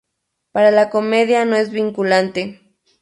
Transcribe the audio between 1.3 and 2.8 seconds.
no es vinculante.